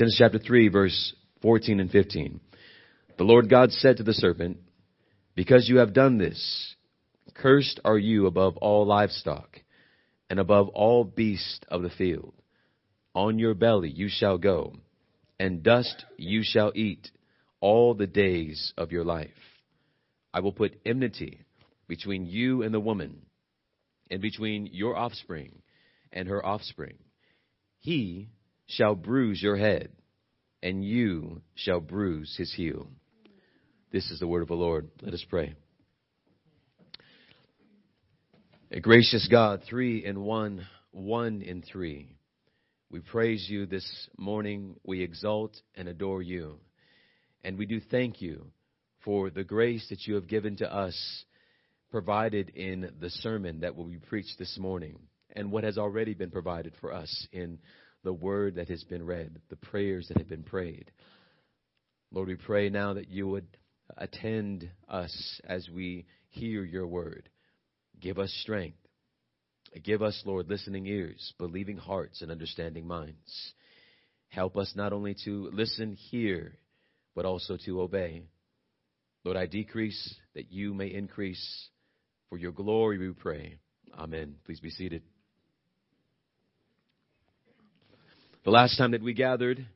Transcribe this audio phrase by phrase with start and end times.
[0.00, 2.40] Genesis chapter 3, verse 14 and 15.
[3.18, 4.56] The Lord God said to the serpent,
[5.36, 6.74] Because you have done this,
[7.34, 9.60] cursed are you above all livestock
[10.30, 12.32] and above all beasts of the field.
[13.14, 14.72] On your belly you shall go,
[15.38, 17.10] and dust you shall eat
[17.60, 19.28] all the days of your life.
[20.32, 21.42] I will put enmity
[21.88, 23.26] between you and the woman,
[24.10, 25.60] and between your offspring
[26.10, 26.96] and her offspring.
[27.80, 28.30] He
[28.70, 29.90] shall bruise your head,
[30.62, 32.88] and you shall bruise his heel.
[33.92, 34.88] This is the word of the Lord.
[35.02, 35.54] Let us pray.
[38.70, 42.16] A gracious God, three in one, one in three.
[42.90, 44.76] We praise you this morning.
[44.84, 46.58] We exalt and adore you.
[47.42, 48.46] And we do thank you
[49.04, 51.24] for the grace that you have given to us,
[51.90, 54.98] provided in the sermon that will be preached this morning,
[55.34, 57.58] and what has already been provided for us in
[58.04, 60.90] the word that has been read, the prayers that have been prayed.
[62.12, 63.46] Lord, we pray now that you would
[63.96, 67.28] attend us as we hear your word.
[68.00, 68.78] Give us strength.
[69.84, 73.52] Give us, Lord, listening ears, believing hearts, and understanding minds.
[74.28, 76.56] Help us not only to listen, hear,
[77.14, 78.22] but also to obey.
[79.24, 81.68] Lord, I decrease that you may increase.
[82.30, 83.56] For your glory we pray.
[83.98, 84.36] Amen.
[84.44, 85.02] Please be seated.
[88.42, 89.66] The last time that we gathered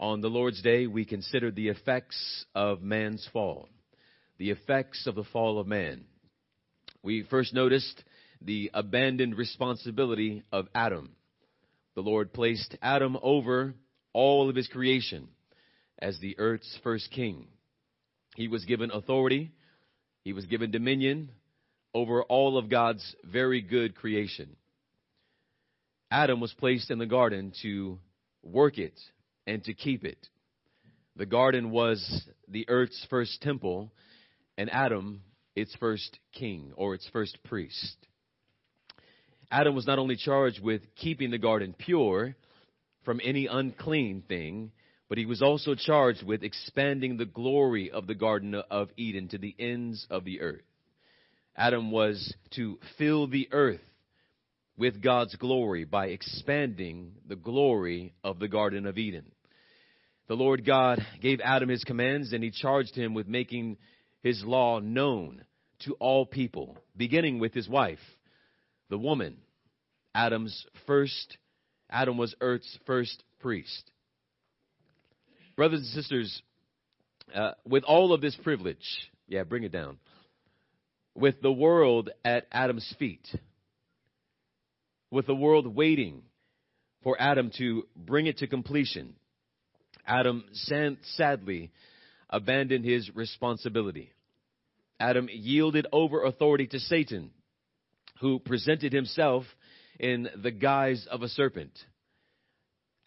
[0.00, 3.68] on the Lord's Day, we considered the effects of man's fall.
[4.38, 6.04] The effects of the fall of man.
[7.04, 8.02] We first noticed
[8.42, 11.10] the abandoned responsibility of Adam.
[11.94, 13.74] The Lord placed Adam over
[14.12, 15.28] all of his creation
[16.00, 17.46] as the earth's first king.
[18.34, 19.52] He was given authority,
[20.24, 21.30] he was given dominion
[21.94, 24.56] over all of God's very good creation.
[26.10, 27.98] Adam was placed in the garden to
[28.42, 28.98] work it
[29.46, 30.28] and to keep it.
[31.16, 33.92] The garden was the earth's first temple,
[34.56, 35.22] and Adam
[35.54, 37.96] its first king or its first priest.
[39.50, 42.36] Adam was not only charged with keeping the garden pure
[43.04, 44.70] from any unclean thing,
[45.08, 49.38] but he was also charged with expanding the glory of the Garden of Eden to
[49.38, 50.60] the ends of the earth.
[51.56, 53.80] Adam was to fill the earth
[54.78, 59.32] with God's glory by expanding the glory of the Garden of Eden.
[60.28, 63.76] The Lord God gave Adam his commands and he charged him with making
[64.22, 65.42] his law known
[65.80, 67.98] to all people, beginning with his wife,
[68.88, 69.38] the woman,
[70.14, 71.36] Adam's first,
[71.90, 73.90] Adam was earth's first priest.
[75.56, 76.42] Brothers and sisters,
[77.34, 79.98] uh, with all of this privilege, yeah, bring it down,
[81.14, 83.26] with the world at Adam's feet,
[85.10, 86.22] with the world waiting
[87.02, 89.14] for Adam to bring it to completion,
[90.06, 90.44] Adam
[91.02, 91.70] sadly
[92.30, 94.10] abandoned his responsibility.
[95.00, 97.30] Adam yielded over authority to Satan,
[98.20, 99.44] who presented himself
[99.98, 101.72] in the guise of a serpent.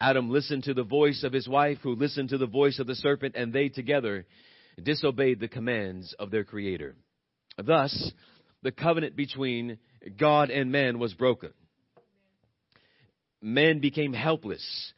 [0.00, 2.94] Adam listened to the voice of his wife, who listened to the voice of the
[2.94, 4.26] serpent, and they together
[4.82, 6.96] disobeyed the commands of their Creator.
[7.62, 8.10] Thus,
[8.62, 9.78] the covenant between
[10.18, 11.52] God and man was broken.
[13.42, 14.92] Man became helpless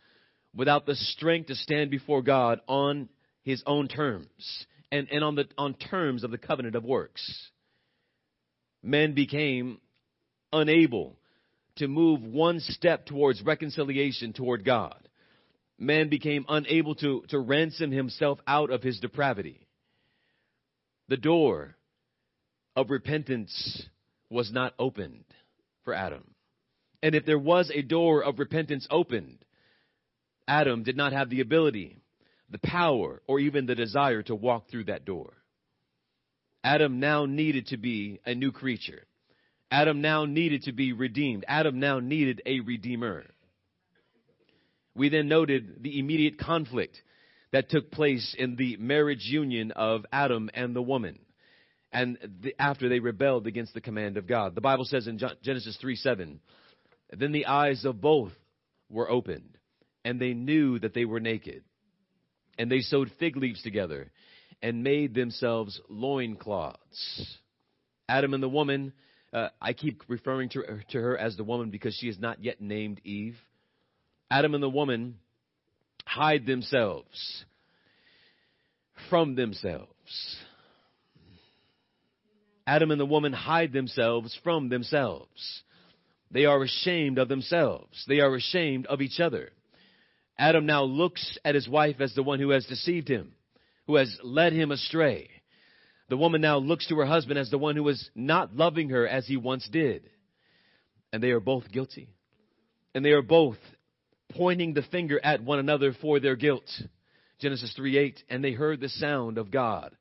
[0.55, 3.09] without the strength to stand before God on
[3.43, 7.51] his own terms and, and on the on terms of the covenant of works.
[8.83, 9.79] Men became
[10.53, 11.17] unable
[11.77, 15.09] to move one step towards reconciliation toward God.
[15.79, 19.67] Man became unable to, to ransom himself out of his depravity.
[21.09, 21.77] The door
[22.77, 23.83] of repentance
[24.31, 25.25] was not opened
[25.85, 26.34] for Adam.
[27.05, 29.45] And if there was a door of repentance opened,
[30.49, 31.99] Adam did not have the ability,
[32.49, 35.35] the power, or even the desire to walk through that door.
[36.65, 39.03] Adam now needed to be a new creature.
[39.71, 41.45] Adam now needed to be redeemed.
[41.47, 43.25] Adam now needed a redeemer.
[44.95, 47.03] We then noted the immediate conflict
[47.53, 51.19] that took place in the marriage union of Adam and the woman.
[51.93, 54.55] And the, after they rebelled against the command of God.
[54.55, 56.41] The Bible says in Genesis 3 7,
[57.21, 58.33] then the eyes of both
[58.91, 59.59] were opened,
[60.05, 61.63] and they knew that they were naked.
[62.59, 64.11] And they sewed fig leaves together
[64.63, 67.39] and made themselves loincloths.
[68.09, 68.93] Adam and the woman
[69.35, 72.43] uh, I keep referring to her, to her as the woman because she is not
[72.43, 73.37] yet named Eve.
[74.31, 75.17] Adam and the woman
[76.07, 77.45] hide themselves
[79.11, 79.89] from themselves.
[82.65, 85.63] Adam and the woman hide themselves from themselves.
[86.35, 88.05] They are ashamed of themselves.
[88.09, 89.51] They are ashamed of each other.
[90.37, 93.35] Adam now looks at his wife as the one who has deceived him,
[93.87, 95.31] who has led him astray.
[96.09, 99.07] The woman now looks to her husband as the one who was not loving her
[99.07, 100.11] as he once did.
[101.13, 102.09] And they are both guilty.
[102.97, 103.59] And they are both
[104.31, 106.69] pointing the finger at one another for their guilt.
[107.39, 108.25] Genesis 3 8.
[108.29, 109.95] And they heard the sound of God,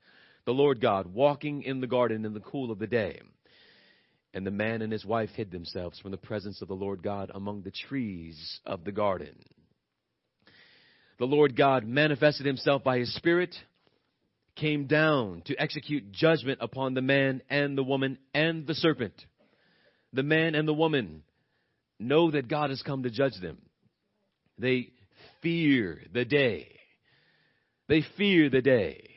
[0.46, 3.22] the Lord God, walking in the garden in the cool of the day.
[4.34, 7.32] And the man and his wife hid themselves from the presence of the Lord God
[7.34, 9.36] among the trees of the garden.
[11.20, 13.56] The Lord God manifested himself by his Spirit,
[14.56, 19.14] came down to execute judgment upon the man and the woman and the serpent.
[20.14, 21.24] The man and the woman
[22.00, 23.58] know that God has come to judge them.
[24.58, 24.90] They
[25.42, 26.80] fear the day.
[27.88, 29.10] They fear the day.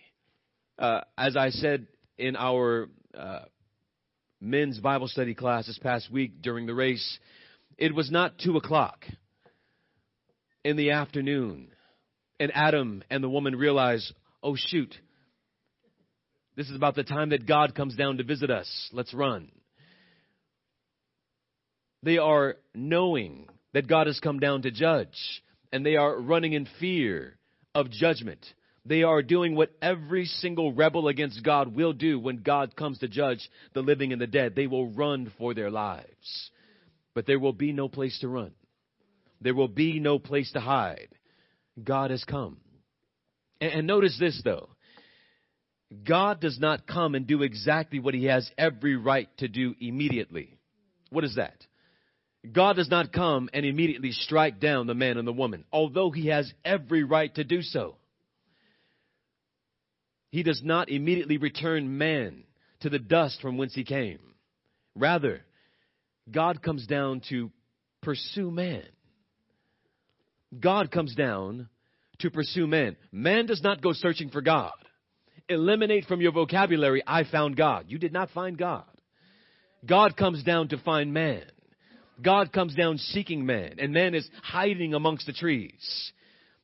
[0.79, 1.87] Uh, as I said
[2.19, 3.41] in our uh,
[4.41, 7.19] men's Bible study class this past week during the race,
[7.79, 9.05] it was not two o'clock
[10.65, 11.69] in the afternoon,
[12.41, 14.13] and Adam and the woman realize,
[14.43, 14.95] oh shoot,
[16.57, 18.91] this is about the time that God comes down to visit us.
[18.93, 19.51] Let's run.
[22.03, 25.43] They are knowing that God has come down to judge,
[25.73, 27.37] and they are running in fear
[27.75, 28.45] of judgment.
[28.89, 33.09] They are doing what every single rebel against God will do when God comes to
[33.09, 34.55] judge the living and the dead.
[34.55, 36.51] They will run for their lives.
[37.13, 38.53] But there will be no place to run.
[39.41, 41.09] There will be no place to hide.
[41.83, 42.59] God has come.
[43.61, 44.69] And, notice this though.
[46.05, 50.59] God does not come and do exactly what he has every right to do immediately.
[51.11, 51.57] What is that?
[52.53, 56.29] God does not come and immediately strike down the man and the woman, although he
[56.29, 57.97] has every right to do so.
[60.31, 62.45] He does not immediately return man
[62.81, 64.19] to the dust from whence he came.
[64.95, 65.43] Rather,
[66.31, 67.51] God comes down to
[68.03, 68.85] pursue man.
[70.59, 71.69] God comes down
[72.21, 72.97] to pursue man.
[73.13, 74.73] Man does not go searching for God.
[75.49, 77.87] Eliminate from your vocabulary, I found God.
[77.89, 78.85] You did not find God.
[79.85, 81.45] God comes down to find man.
[82.23, 86.13] God comes down seeking man, and man is hiding amongst the trees.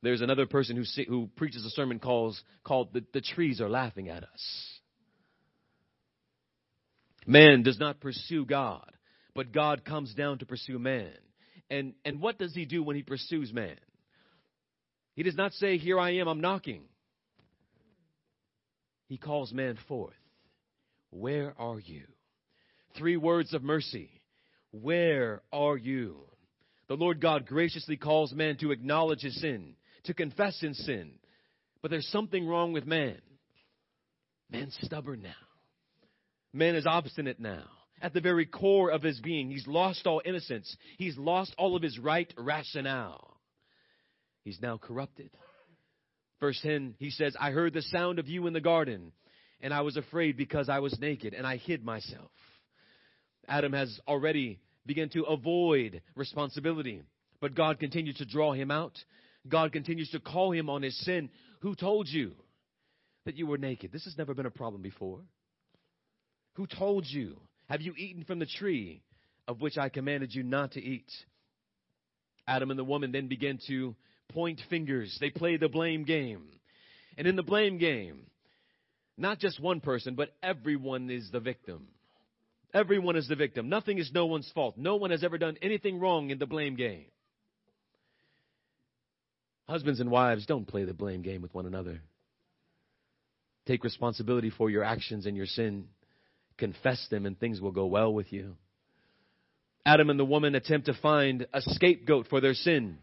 [0.03, 4.09] There's another person who, who preaches a sermon calls, called the, the Trees Are Laughing
[4.09, 4.81] at Us.
[7.25, 8.91] Man does not pursue God,
[9.35, 11.13] but God comes down to pursue man.
[11.71, 13.77] And, and what does he do when he pursues man?
[15.15, 16.83] He does not say, Here I am, I'm knocking.
[19.09, 20.15] He calls man forth.
[21.11, 22.05] Where are you?
[22.97, 24.11] Three words of mercy.
[24.73, 26.25] Where are you?
[26.89, 31.13] The Lord God graciously calls man to acknowledge his sin, to confess his sin.
[31.81, 33.21] But there's something wrong with man.
[34.51, 35.31] Man's stubborn now.
[36.53, 37.65] Man is obstinate now.
[38.01, 40.77] At the very core of his being, he's lost all innocence.
[40.99, 43.41] He's lost all of his right rationale.
[44.45, 45.31] He's now corrupted.
[46.41, 49.13] Verse 10, he says, I heard the sound of you in the garden,
[49.61, 52.33] and I was afraid because I was naked, and I hid myself.
[53.47, 57.03] Adam has already begun to avoid responsibility,
[57.41, 58.99] but God continues to draw him out.
[59.49, 61.31] God continues to call him on his sin.
[61.61, 62.33] Who told you
[63.25, 63.93] that you were naked?
[63.93, 65.21] This has never been a problem before.
[66.55, 67.37] Who told you?
[67.69, 69.03] Have you eaten from the tree
[69.49, 71.11] of which I commanded you not to eat?
[72.47, 73.95] Adam and the woman then begin to
[74.33, 75.17] point fingers.
[75.21, 76.45] They play the blame game.
[77.17, 78.27] And in the blame game,
[79.17, 81.89] not just one person, but everyone is the victim.
[82.75, 83.69] Everyone is the victim.
[83.69, 84.79] Nothing is no one's fault.
[84.79, 87.05] No one has ever done anything wrong in the blame game.
[89.73, 92.03] Husbands and wives, don't play the blame game with one another.
[93.67, 95.87] Take responsibility for your actions and your sin.
[96.59, 98.57] Confess them, and things will go well with you.
[99.87, 102.99] Adam and the woman attempt to find a scapegoat for their sin.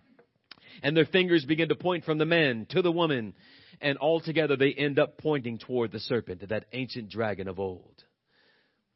[0.83, 3.33] And their fingers begin to point from the man to the woman.
[3.81, 8.03] And altogether they end up pointing toward the serpent, that ancient dragon of old.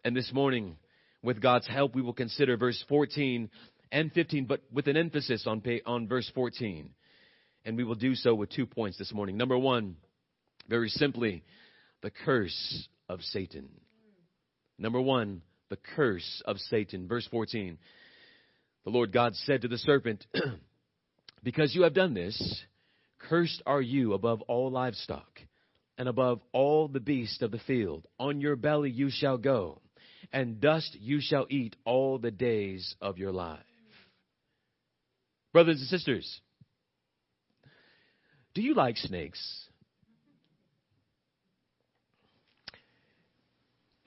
[0.05, 0.77] And this morning,
[1.23, 3.49] with God's help, we will consider verse 14
[3.91, 6.91] and 15, but with an emphasis on, on verse 14.
[7.65, 9.37] And we will do so with two points this morning.
[9.37, 9.95] Number one,
[10.67, 11.43] very simply,
[12.01, 13.69] the curse of Satan.
[14.77, 17.07] Number one, the curse of Satan.
[17.07, 17.77] Verse 14.
[18.83, 20.25] The Lord God said to the serpent,
[21.43, 22.63] Because you have done this,
[23.29, 25.39] cursed are you above all livestock
[25.97, 28.07] and above all the beasts of the field.
[28.19, 29.81] On your belly you shall go
[30.31, 33.59] and dust you shall eat all the days of your life.
[35.51, 36.41] Brothers and sisters,
[38.53, 39.41] do you like snakes?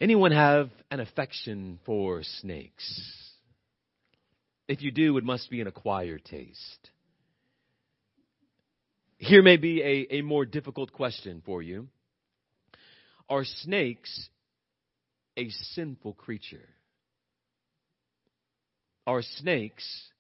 [0.01, 3.01] Anyone have an affection for snakes?
[4.69, 6.91] If you do, it must be an acquired taste.
[9.19, 11.89] Here may be a, a more difficult question for you.
[13.29, 14.29] Are snakes
[15.37, 16.69] a sinful creature?
[19.07, 20.11] Are snakes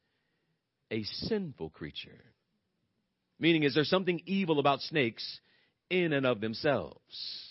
[0.91, 2.23] a sinful creature?
[3.39, 5.41] Meaning, is there something evil about snakes
[5.91, 7.47] in and of themselves?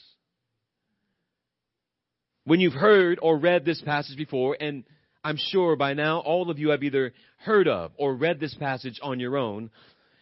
[2.45, 4.83] When you've heard or read this passage before, and
[5.23, 8.99] I'm sure by now all of you have either heard of or read this passage
[9.01, 9.71] on your own,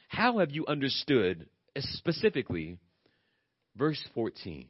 [0.07, 2.77] how have you understood specifically
[3.75, 4.67] verse 14?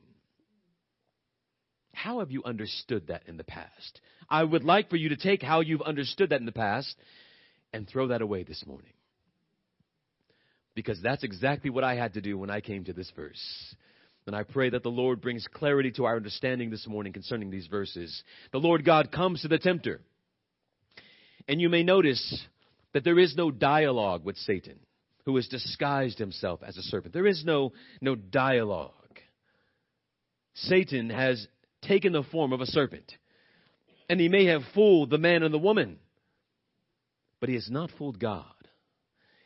[1.93, 4.01] How have you understood that in the past?
[4.29, 6.95] I would like for you to take how you've understood that in the past
[7.71, 8.93] and throw that away this morning.
[10.75, 13.75] Because that's exactly what I had to do when I came to this verse.
[14.25, 17.67] And I pray that the Lord brings clarity to our understanding this morning concerning these
[17.67, 18.23] verses.
[18.51, 20.01] The Lord God comes to the tempter.
[21.47, 22.41] And you may notice
[22.93, 24.79] that there is no dialogue with Satan,
[25.25, 27.13] who has disguised himself as a serpent.
[27.13, 28.91] There is no, no dialogue.
[30.53, 31.45] Satan has
[31.81, 33.11] taken the form of a serpent.
[34.09, 35.97] And he may have fooled the man and the woman,
[37.39, 38.52] but he has not fooled God.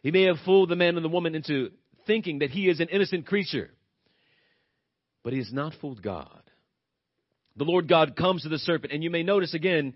[0.07, 1.69] He may have fooled the man and the woman into
[2.05, 3.71] thinking that he is an innocent creature,
[5.21, 6.43] but he has not fooled God.
[7.57, 9.95] The Lord God comes to the serpent, and you may notice again,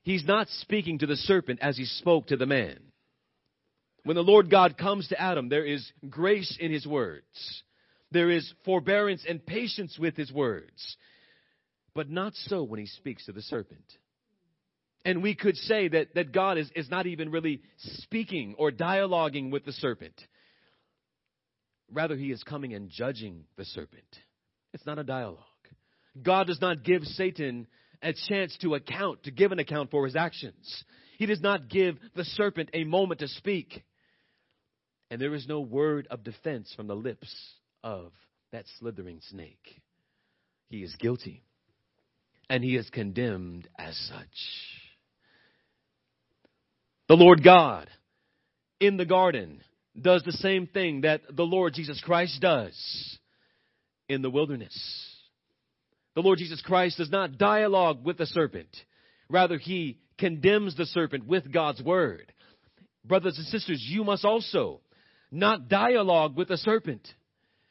[0.00, 2.78] he's not speaking to the serpent as he spoke to the man.
[4.02, 7.62] When the Lord God comes to Adam, there is grace in his words.
[8.10, 10.96] There is forbearance and patience with his words.
[11.94, 13.84] But not so when he speaks to the serpent.
[15.08, 17.62] And we could say that, that God is, is not even really
[18.02, 20.12] speaking or dialoguing with the serpent.
[21.90, 24.04] Rather, he is coming and judging the serpent.
[24.74, 25.38] It's not a dialogue.
[26.22, 27.66] God does not give Satan
[28.02, 30.84] a chance to account, to give an account for his actions.
[31.16, 33.82] He does not give the serpent a moment to speak.
[35.10, 37.34] And there is no word of defense from the lips
[37.82, 38.12] of
[38.52, 39.80] that slithering snake.
[40.68, 41.44] He is guilty
[42.50, 44.87] and he is condemned as such.
[47.08, 47.88] The Lord God
[48.80, 49.62] in the garden
[49.98, 53.18] does the same thing that the Lord Jesus Christ does
[54.10, 54.76] in the wilderness.
[56.14, 58.68] The Lord Jesus Christ does not dialogue with the serpent.
[59.30, 62.30] Rather, he condemns the serpent with God's word.
[63.06, 64.80] Brothers and sisters, you must also
[65.30, 67.08] not dialogue with the serpent.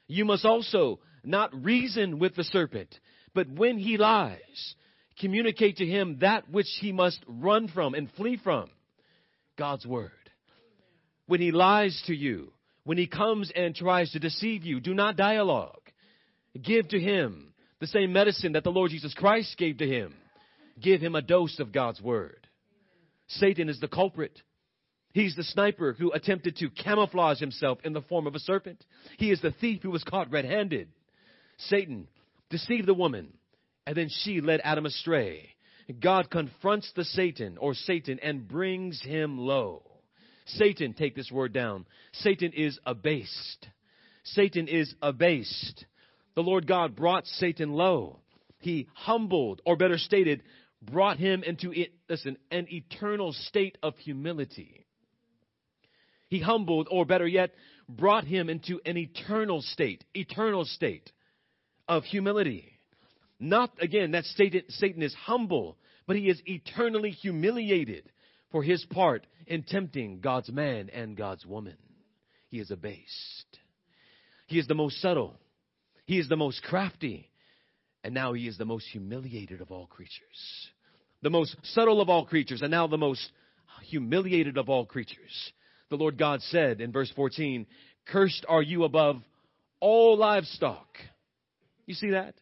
[0.08, 2.94] You must also not reason with the serpent.
[3.36, 4.76] But when he lies,
[5.20, 8.72] communicate to him that which he must run from and flee from
[9.58, 10.12] God's word.
[11.26, 15.18] When he lies to you, when he comes and tries to deceive you, do not
[15.18, 15.82] dialogue.
[16.62, 20.14] Give to him the same medicine that the Lord Jesus Christ gave to him.
[20.82, 22.48] Give him a dose of God's word.
[23.28, 24.42] Satan is the culprit.
[25.12, 28.86] He's the sniper who attempted to camouflage himself in the form of a serpent.
[29.18, 30.90] He is the thief who was caught red handed.
[31.58, 32.08] Satan
[32.50, 33.34] deceived the woman,
[33.86, 35.50] and then she led Adam astray.
[35.94, 39.84] God confronts the Satan or Satan and brings him low.
[40.46, 41.86] Satan, take this word down.
[42.14, 43.68] Satan is abased.
[44.24, 45.86] Satan is abased.
[46.36, 48.20] The Lord God brought Satan low.
[48.60, 50.44] He humbled, or better stated,
[50.82, 54.86] brought him into it, listen, an eternal state of humility.
[56.28, 57.52] He humbled, or better yet,
[57.88, 61.12] brought him into an eternal state, eternal state
[61.88, 62.77] of humility.
[63.40, 65.78] Not, again, that Satan is humble,
[66.08, 68.10] but he is eternally humiliated
[68.52, 71.78] for his part in tempting God's man and God's woman.
[72.50, 73.60] He is abased.
[74.48, 75.36] He is the most subtle.
[76.06, 77.30] He is the most crafty.
[78.04, 80.70] And now he is the most humiliated of all creatures.
[81.22, 83.32] The most subtle of all creatures, and now the most
[83.84, 85.52] humiliated of all creatures.
[85.90, 87.66] The Lord God said in verse 14,
[88.08, 89.18] Cursed are you above
[89.80, 90.88] all livestock
[91.88, 92.36] you see that?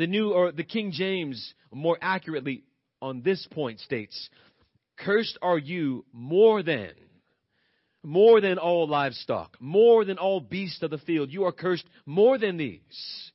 [0.00, 2.64] The new or the King James more accurately
[3.02, 4.30] on this point states,
[4.96, 6.92] Cursed are you more than,
[8.02, 11.30] more than all livestock, more than all beasts of the field.
[11.30, 13.30] You are cursed more than these.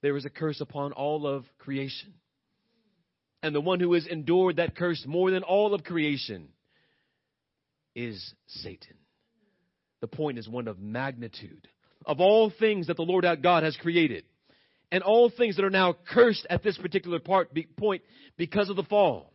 [0.00, 2.14] There is a curse upon all of creation.
[3.42, 6.48] And the one who has endured that curse more than all of creation
[7.94, 8.96] is Satan.
[10.00, 11.68] The point is one of magnitude
[12.06, 14.24] of all things that the Lord God has created,
[14.92, 18.02] and all things that are now cursed at this particular part, be, point
[18.36, 19.32] because of the fall,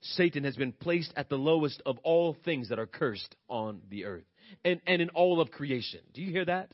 [0.00, 4.04] Satan has been placed at the lowest of all things that are cursed on the
[4.04, 4.24] earth
[4.64, 6.00] and, and in all of creation.
[6.14, 6.70] Do you hear that?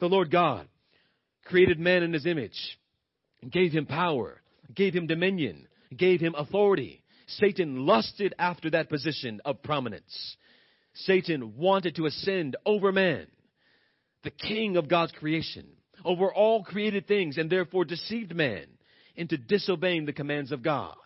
[0.00, 0.68] The Lord God
[1.44, 2.78] created man in his image,
[3.50, 4.40] gave him power,
[4.74, 5.66] gave him dominion,
[5.96, 7.02] gave him authority.
[7.26, 10.36] Satan lusted after that position of prominence.
[10.94, 13.26] Satan wanted to ascend over man,
[14.24, 15.66] the king of God's creation,
[16.04, 18.66] over all created things, and therefore deceived man
[19.16, 20.96] into disobeying the commands of God.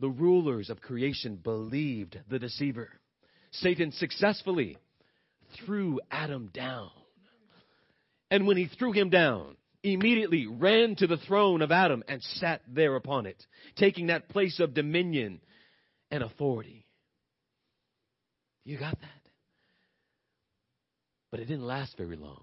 [0.00, 2.88] The rulers of creation believed the deceiver.
[3.52, 4.78] Satan successfully
[5.64, 6.90] threw Adam down.
[8.30, 12.62] And when he threw him down, immediately ran to the throne of Adam and sat
[12.68, 13.44] there upon it,
[13.76, 15.40] taking that place of dominion
[16.10, 16.86] and authority.
[18.64, 19.08] You got that?
[21.30, 22.42] But it didn't last very long.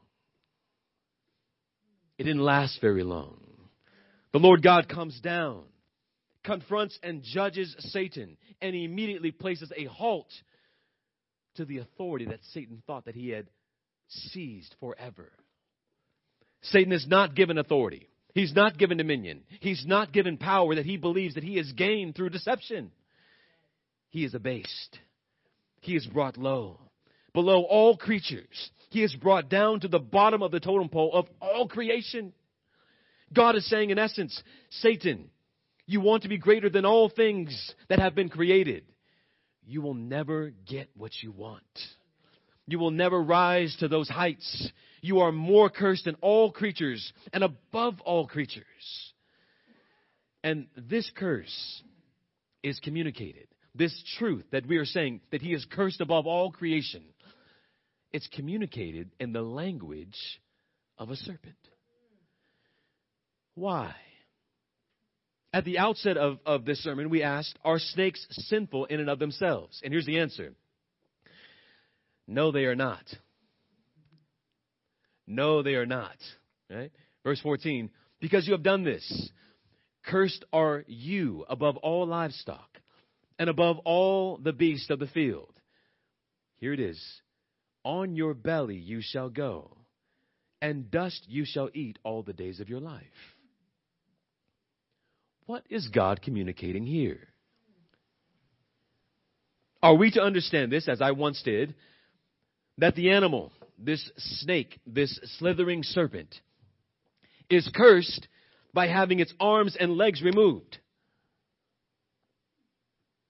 [2.17, 3.39] It didn't last very long.
[4.33, 5.63] The Lord God comes down,
[6.43, 10.31] confronts and judges Satan, and he immediately places a halt
[11.55, 13.47] to the authority that Satan thought that he had
[14.07, 15.31] seized forever.
[16.61, 18.09] Satan is not given authority.
[18.33, 19.43] He's not given dominion.
[19.59, 22.91] He's not given power that he believes that he has gained through deception.
[24.09, 24.99] He is abased.
[25.81, 26.79] He is brought low.
[27.33, 28.69] Below all creatures.
[28.89, 32.33] He is brought down to the bottom of the totem pole of all creation.
[33.33, 35.29] God is saying, in essence, Satan,
[35.85, 38.83] you want to be greater than all things that have been created.
[39.65, 41.63] You will never get what you want.
[42.67, 44.71] You will never rise to those heights.
[45.01, 48.65] You are more cursed than all creatures and above all creatures.
[50.43, 51.83] And this curse
[52.63, 53.47] is communicated.
[53.75, 57.03] This truth that we are saying that he is cursed above all creation.
[58.11, 60.17] It's communicated in the language
[60.97, 61.55] of a serpent.
[63.55, 63.95] Why?
[65.53, 69.19] At the outset of, of this sermon, we asked, Are snakes sinful in and of
[69.19, 69.81] themselves?
[69.83, 70.53] And here's the answer
[72.27, 73.03] No, they are not.
[75.25, 76.15] No, they are not.
[76.69, 76.91] Right?
[77.23, 79.31] Verse 14, because you have done this,
[80.05, 82.69] cursed are you above all livestock
[83.39, 85.53] and above all the beasts of the field.
[86.57, 87.01] Here it is.
[87.87, 89.77] On your belly you shall go,
[90.61, 93.05] and dust you shall eat all the days of your life.
[95.45, 97.29] What is God communicating here?
[99.81, 101.75] Are we to understand this, as I once did,
[102.77, 106.35] that the animal this snake, this slithering serpent,
[107.49, 108.27] is cursed
[108.73, 110.79] by having its arms and legs removed.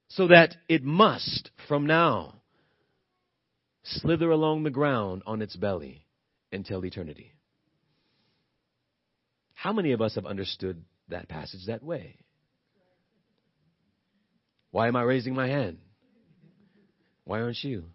[0.08, 2.37] So that it must, from now,
[3.88, 6.06] slither along the ground on its belly
[6.52, 7.34] until eternity.
[9.54, 12.18] How many of us have understood that passage that way?
[14.72, 15.78] Why am I raising my hand?
[17.24, 17.86] Why aren't you?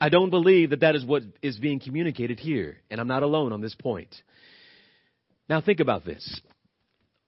[0.00, 3.52] I don't believe that that is what is being communicated here, and I'm not alone
[3.52, 4.14] on this point.
[5.48, 6.40] Now think about this.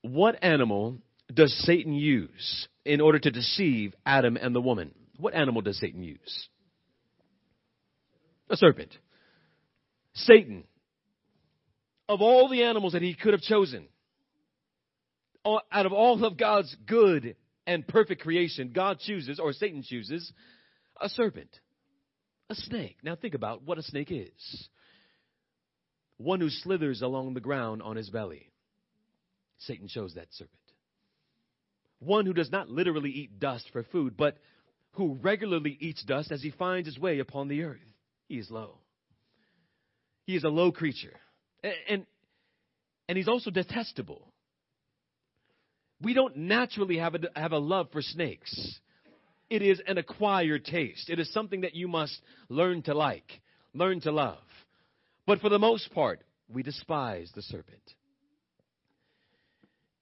[0.03, 0.99] What animal
[1.33, 4.91] does Satan use in order to deceive Adam and the woman?
[5.19, 6.49] What animal does Satan use?
[8.51, 8.97] A serpent.
[10.15, 10.65] Satan,
[12.09, 13.89] of all the animals that he could have chosen,
[15.45, 20.33] out of all of God's good and perfect creation, God chooses, or Satan chooses,
[21.01, 21.51] a serpent.
[22.51, 22.99] A snake.
[23.03, 24.69] Now think about what a snake is.
[26.19, 28.51] One who slithers along the ground on his belly.
[29.59, 30.59] Satan chose that serpent.
[32.01, 34.37] One who does not literally eat dust for food, but
[34.93, 37.81] who regularly eats dust as he finds his way upon the earth.
[38.35, 38.79] He is low.
[40.27, 41.13] He is a low creature.
[41.63, 42.07] And, and,
[43.09, 44.27] and he's also detestable.
[46.03, 48.81] We don't naturally have a, have a love for snakes.
[49.49, 51.11] It is an acquired taste.
[51.11, 53.41] It is something that you must learn to like,
[53.73, 54.43] learn to love.
[55.29, 56.21] But for the most part,
[56.53, 57.95] we despise the serpent.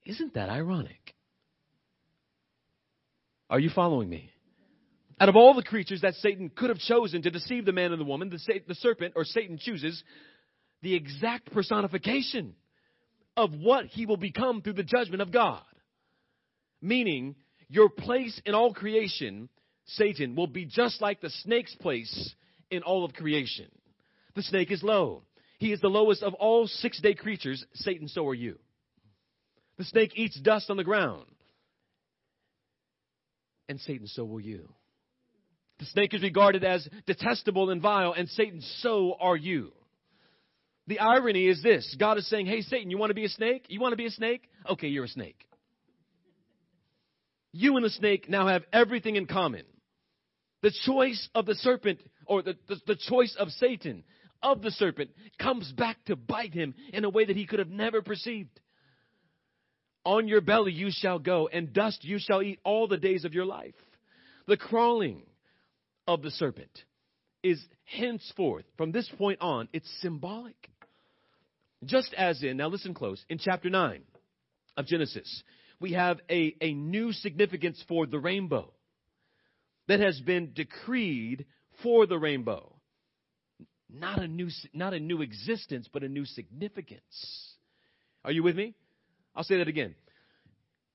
[0.06, 1.14] Isn't that ironic?
[3.50, 4.30] Are you following me?
[5.22, 8.00] Out of all the creatures that Satan could have chosen to deceive the man and
[8.00, 10.02] the woman, the, the serpent or Satan chooses
[10.82, 12.56] the exact personification
[13.36, 15.62] of what he will become through the judgment of God.
[16.80, 17.36] Meaning,
[17.68, 19.48] your place in all creation,
[19.84, 22.34] Satan, will be just like the snake's place
[22.72, 23.68] in all of creation.
[24.34, 25.22] The snake is low.
[25.60, 27.64] He is the lowest of all six day creatures.
[27.74, 28.58] Satan, so are you.
[29.78, 31.26] The snake eats dust on the ground.
[33.68, 34.68] And Satan, so will you.
[35.82, 39.72] The snake is regarded as detestable and vile, and Satan, so are you.
[40.86, 43.66] The irony is this God is saying, Hey, Satan, you want to be a snake?
[43.68, 44.42] You want to be a snake?
[44.68, 45.46] Okay, you're a snake
[47.52, 49.64] you and the snake now have everything in common.
[50.62, 54.04] The choice of the serpent, or the, the, the, choice of Satan,
[54.42, 57.68] of the serpent, comes back to bite him in a way that he could have
[57.68, 58.60] never perceived.
[60.04, 63.34] On your belly you shall go, and dust you shall eat all the days of
[63.34, 63.74] your life.
[64.46, 65.22] The crawling,
[66.06, 66.70] of the serpent
[67.42, 70.70] is henceforth, from this point on, it's symbolic.
[71.84, 74.02] Just as in, now listen close, in chapter 9
[74.76, 75.42] of Genesis,
[75.80, 78.72] we have a, a new significance for the rainbow
[79.88, 81.44] that has been decreed
[81.82, 82.72] for the rainbow.
[83.92, 87.56] Not a new, not a new existence, but a new significance.
[88.24, 88.74] Are you with me?
[89.34, 89.94] I'll say that again.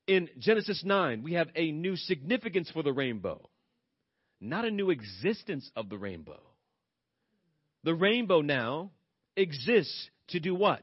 [0.07, 3.49] In Genesis 9, we have a new significance for the rainbow,
[4.39, 6.39] not a new existence of the rainbow.
[7.83, 8.91] The rainbow now
[9.35, 10.81] exists to do what?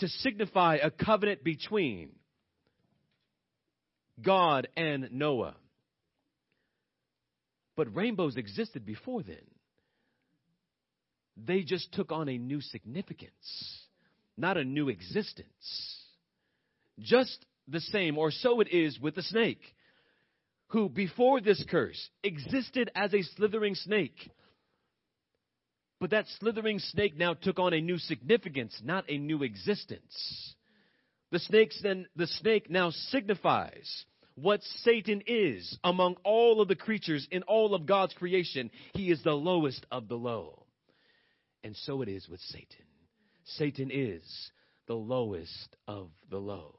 [0.00, 2.10] To signify a covenant between
[4.22, 5.56] God and Noah.
[7.76, 9.36] But rainbows existed before then.
[11.36, 13.32] They just took on a new significance,
[14.36, 16.02] not a new existence.
[16.98, 19.60] Just the same, or so it is with the snake,
[20.68, 24.30] who before this curse existed as a slithering snake.
[26.00, 30.54] But that slithering snake now took on a new significance, not a new existence.
[31.30, 34.04] The snakes then the snake now signifies
[34.34, 38.70] what Satan is among all of the creatures in all of God's creation.
[38.94, 40.66] He is the lowest of the low.
[41.64, 42.86] And so it is with Satan.
[43.44, 44.22] Satan is
[44.86, 46.78] the lowest of the low.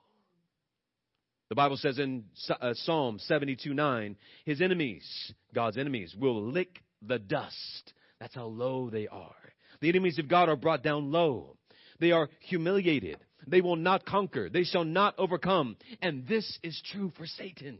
[1.49, 2.25] The Bible says in
[2.61, 7.93] uh, Psalm 72 9, his enemies, God's enemies, will lick the dust.
[8.19, 9.33] That's how low they are.
[9.81, 11.57] The enemies of God are brought down low.
[11.99, 13.17] They are humiliated.
[13.47, 14.49] They will not conquer.
[14.49, 15.77] They shall not overcome.
[16.01, 17.79] And this is true for Satan.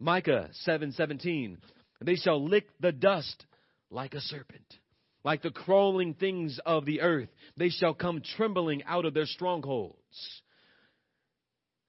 [0.00, 1.58] Micah 7:17.
[2.00, 3.46] they shall lick the dust
[3.90, 4.78] like a serpent.
[5.22, 10.42] Like the crawling things of the earth, they shall come trembling out of their strongholds.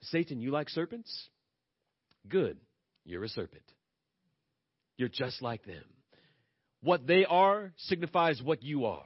[0.06, 1.30] Satan, you like serpents?
[2.28, 2.58] Good.
[3.06, 3.63] You're a serpent.
[4.98, 5.84] You're just like them.
[6.82, 9.06] What they are signifies what you are.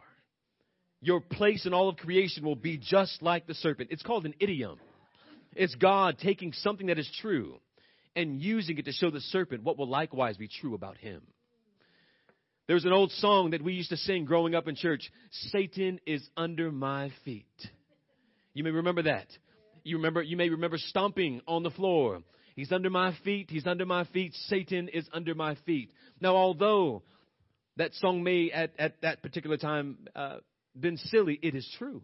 [1.02, 3.90] Your place in all of creation will be just like the serpent.
[3.92, 4.80] It's called an idiom.
[5.56, 7.60] It's God taking something that is true
[8.16, 11.22] and using it to show the serpent what will likewise be true about him.
[12.68, 16.28] There's an old song that we used to sing growing up in church Satan is
[16.38, 17.48] under my feet.
[18.54, 19.28] You may remember that.
[19.84, 22.22] You remember, you may remember stomping on the floor.
[22.56, 23.50] He's under my feet.
[23.50, 24.34] He's under my feet.
[24.48, 25.92] Satan is under my feet.
[26.20, 27.04] Now, although
[27.78, 30.38] that song may at, at that particular time uh,
[30.78, 32.02] been silly, it is true.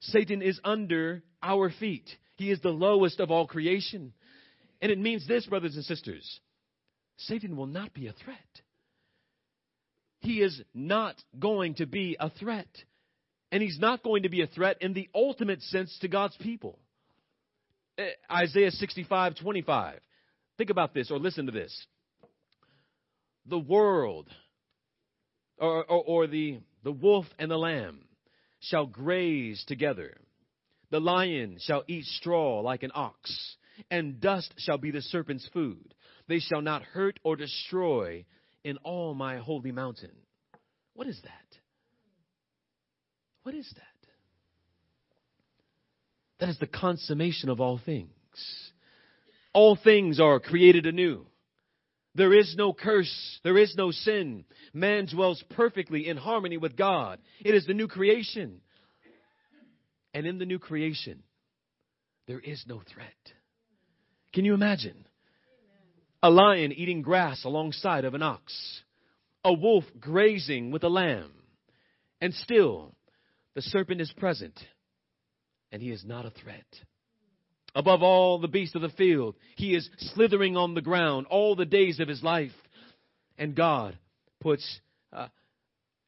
[0.00, 2.08] Satan is under our feet.
[2.36, 4.12] He is the lowest of all creation.
[4.80, 6.40] And it means this, brothers and sisters
[7.18, 8.38] Satan will not be a threat.
[10.20, 12.68] He is not going to be a threat.
[13.52, 16.78] And he's not going to be a threat in the ultimate sense to God's people.
[17.98, 20.00] Eh, Isaiah 65 25.
[20.56, 21.86] Think about this or listen to this.
[23.46, 24.28] The world,
[25.58, 28.04] or, or, or the, the wolf and the lamb,
[28.60, 30.16] shall graze together.
[30.90, 33.56] The lion shall eat straw like an ox,
[33.90, 35.94] and dust shall be the serpent's food.
[36.28, 38.24] They shall not hurt or destroy
[38.64, 40.12] in all my holy mountain.
[40.94, 41.49] What is that?
[43.42, 43.82] What is that?
[46.40, 48.10] That is the consummation of all things.
[49.52, 51.26] All things are created anew.
[52.14, 53.40] There is no curse.
[53.44, 54.44] There is no sin.
[54.72, 57.18] Man dwells perfectly in harmony with God.
[57.44, 58.60] It is the new creation.
[60.12, 61.22] And in the new creation,
[62.26, 63.06] there is no threat.
[64.32, 65.06] Can you imagine?
[66.22, 68.82] A lion eating grass alongside of an ox,
[69.44, 71.32] a wolf grazing with a lamb,
[72.20, 72.94] and still
[73.54, 74.58] the serpent is present,
[75.72, 76.66] and he is not a threat.
[77.74, 81.64] Above all the beasts of the field, he is slithering on the ground all the
[81.64, 82.50] days of his life.
[83.38, 83.96] And God
[84.40, 84.80] puts
[85.12, 85.28] uh,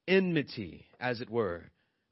[0.09, 1.63] enmity, as it were,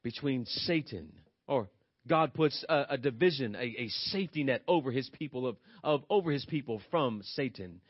[0.03, 1.11] between Satan,
[1.47, 1.69] or
[2.07, 6.31] God puts a, a division, a, a, safety net over his people of, of over
[6.31, 7.81] his people from Satan,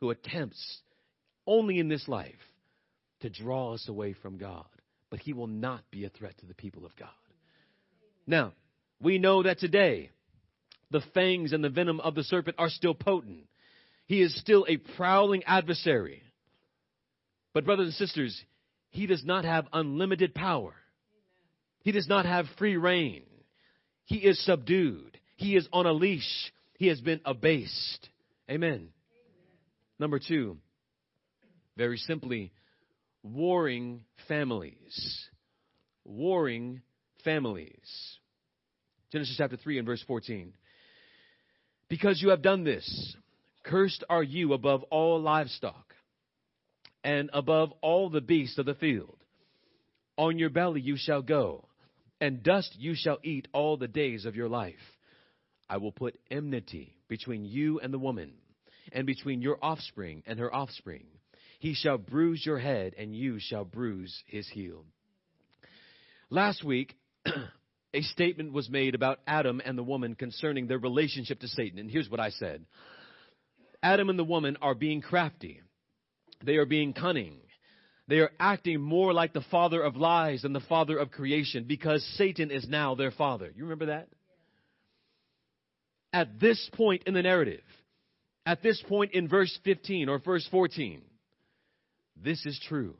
[0.00, 0.80] who attempts
[1.46, 2.34] only in this life
[3.20, 4.66] to draw us away from God
[5.14, 7.08] but he will not be a threat to the people of God.
[8.26, 8.52] Now,
[9.00, 10.10] we know that today
[10.90, 13.46] the fangs and the venom of the serpent are still potent.
[14.06, 16.24] He is still a prowling adversary.
[17.52, 18.42] But, brothers and sisters,
[18.90, 20.74] he does not have unlimited power.
[21.84, 23.22] He does not have free reign.
[24.06, 25.16] He is subdued.
[25.36, 26.52] He is on a leash.
[26.76, 28.08] He has been abased.
[28.50, 28.68] Amen.
[28.72, 28.88] Amen.
[30.00, 30.56] Number two,
[31.76, 32.50] very simply,
[33.24, 35.28] warring families.
[36.04, 36.82] Warring
[37.24, 38.18] families.
[39.10, 40.52] Genesis chapter 3 and verse 14.
[41.88, 43.16] Because you have done this,
[43.64, 45.94] cursed are you above all livestock
[47.02, 49.16] and above all the beasts of the field.
[50.16, 51.66] On your belly you shall go,
[52.20, 54.74] and dust you shall eat all the days of your life.
[55.68, 58.32] I will put enmity between you and the woman,
[58.92, 61.06] and between your offspring and her offspring.
[61.64, 64.84] He shall bruise your head, and you shall bruise his heel.
[66.28, 66.94] Last week,
[67.94, 71.78] a statement was made about Adam and the woman concerning their relationship to Satan.
[71.78, 72.66] And here's what I said
[73.82, 75.62] Adam and the woman are being crafty,
[76.44, 77.38] they are being cunning.
[78.08, 82.04] They are acting more like the father of lies than the father of creation because
[82.18, 83.50] Satan is now their father.
[83.56, 84.08] You remember that?
[86.12, 87.64] At this point in the narrative,
[88.44, 91.00] at this point in verse 15 or verse 14,
[92.16, 92.96] this is true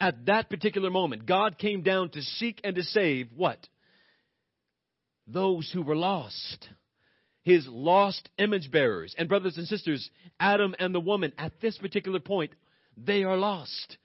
[0.00, 3.58] at that particular moment, God came down to seek and to save what?
[5.26, 6.68] Those who were lost.
[7.42, 9.14] His lost image bearers.
[9.16, 12.52] And brothers and sisters, Adam and the woman, at this particular point,
[12.96, 13.96] they are lost.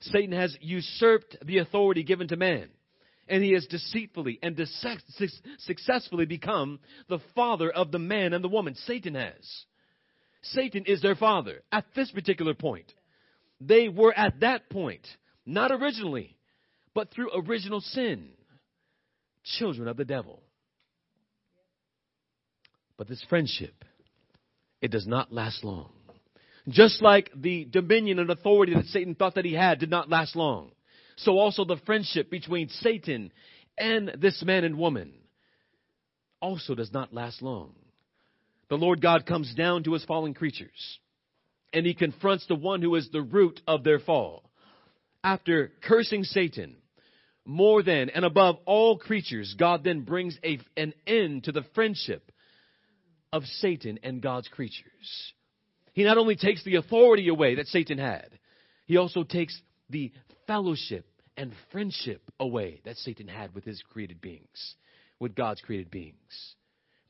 [0.00, 2.68] Satan has usurped the authority given to man.
[3.28, 4.58] And he has deceitfully and
[5.58, 8.74] successfully become the father of the man and the woman.
[8.86, 9.64] Satan has.
[10.42, 12.92] Satan is their father at this particular point.
[13.60, 15.06] They were at that point,
[15.44, 16.36] not originally,
[16.94, 18.30] but through original sin,
[19.44, 20.42] children of the devil.
[22.96, 23.84] But this friendship,
[24.80, 25.90] it does not last long.
[26.68, 30.36] Just like the dominion and authority that Satan thought that he had did not last
[30.36, 30.72] long,
[31.16, 33.32] so also the friendship between Satan
[33.76, 35.14] and this man and woman
[36.40, 37.74] also does not last long.
[38.68, 40.98] The Lord God comes down to his fallen creatures
[41.72, 44.50] and he confronts the one who is the root of their fall.
[45.22, 46.76] After cursing Satan,
[47.44, 52.30] more than and above all creatures, God then brings a, an end to the friendship
[53.32, 55.32] of Satan and God's creatures.
[55.92, 58.28] He not only takes the authority away that Satan had,
[58.86, 60.12] he also takes the
[60.46, 64.74] fellowship and friendship away that Satan had with his created beings,
[65.18, 66.54] with God's created beings.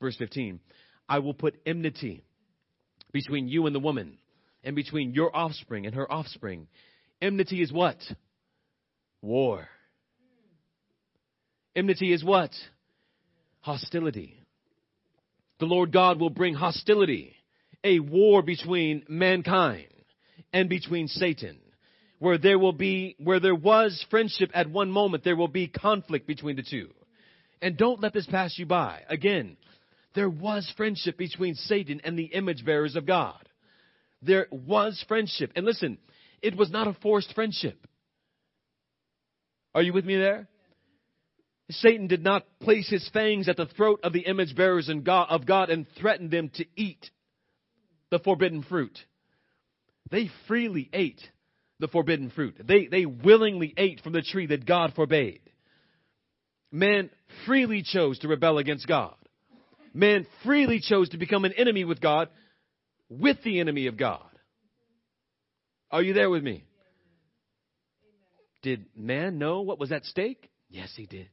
[0.01, 0.61] Verse 15
[1.09, 2.25] I will put enmity
[3.13, 4.19] between you and the woman
[4.63, 6.69] and between your offspring and her offspring.
[7.23, 7.97] Enmity is what?
[9.23, 9.67] War.
[11.75, 12.51] Enmity is what?
[13.61, 14.43] Hostility.
[15.59, 17.35] The Lord God will bring hostility,
[17.83, 19.89] a war between mankind
[20.53, 21.59] and between Satan.
[22.21, 26.27] Where there will be, where there was friendship at one moment, there will be conflict
[26.27, 26.91] between the two.
[27.63, 29.03] And don't let this pass you by.
[29.09, 29.57] Again,
[30.19, 33.39] there was friendship between Satan and the image bearers of God.
[34.21, 35.53] There was friendship.
[35.55, 35.97] And listen,
[36.43, 37.87] it was not a forced friendship.
[39.77, 40.49] Are you with me there?
[41.71, 45.71] Satan did not place his fangs at the throat of the image bearers of God
[45.71, 47.09] and threaten them to eat
[48.11, 48.99] the forbidden fruit.
[50.11, 51.21] They freely ate
[51.79, 52.57] the forbidden fruit.
[52.67, 55.43] They, they willingly ate from the tree that God forbade.
[56.73, 57.09] Man
[57.47, 59.15] freely chose to rebel against God.
[59.99, 62.29] Man freely chose to become an enemy with God
[63.09, 64.23] with the enemy of God.
[65.91, 66.63] Are you there with me?
[68.63, 70.49] Did man know what was at stake?
[70.71, 71.29] Yes, he did.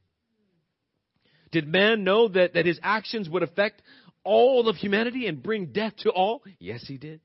[1.52, 3.82] Did man know that, that his actions would affect
[4.24, 6.42] all of humanity and bring death to all?
[6.58, 7.20] Yes, he did.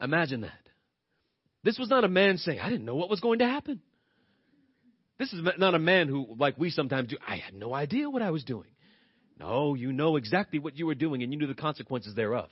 [0.00, 0.50] Imagine that.
[1.62, 3.80] This was not a man saying, I didn't know what was going to happen.
[5.20, 8.20] This is not a man who, like we sometimes do, I had no idea what
[8.20, 8.73] I was doing.
[9.38, 12.48] No, you know exactly what you were doing and you knew the consequences thereof.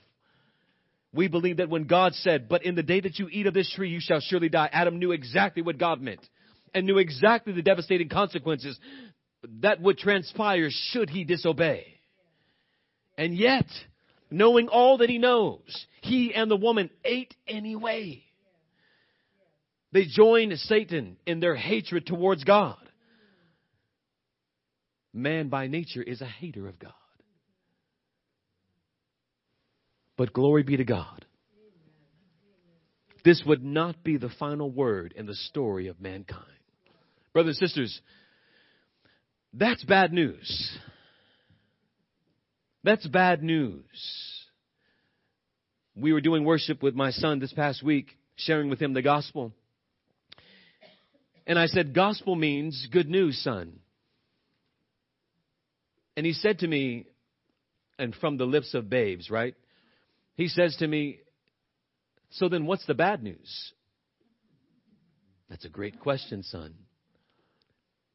[1.13, 3.71] We believe that when God said, But in the day that you eat of this
[3.73, 6.25] tree, you shall surely die, Adam knew exactly what God meant
[6.73, 8.77] and knew exactly the devastating consequences
[9.61, 11.85] that would transpire should he disobey.
[13.17, 13.67] And yet,
[14.31, 18.23] knowing all that he knows, he and the woman ate anyway.
[19.91, 22.77] They joined Satan in their hatred towards God.
[25.13, 26.93] Man by nature is a hater of God.
[30.17, 31.25] But glory be to God.
[33.23, 36.43] This would not be the final word in the story of mankind.
[37.31, 38.01] Brothers and sisters,
[39.53, 40.77] that's bad news.
[42.83, 43.83] That's bad news.
[45.95, 49.53] We were doing worship with my son this past week, sharing with him the gospel.
[51.47, 53.79] And I said, Gospel means good news, son.
[56.15, 57.07] And he said to me,
[57.97, 59.55] and from the lips of babes, right?
[60.35, 61.19] He says to me,
[62.31, 63.73] So then what's the bad news?
[65.49, 66.73] That's a great question, son.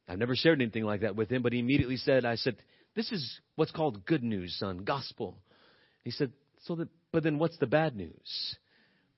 [0.07, 2.57] I've never shared anything like that with him, but he immediately said, I said,
[2.95, 5.37] This is what's called good news, son, gospel.
[6.03, 6.31] He said,
[6.63, 8.55] So that But then what's the bad news?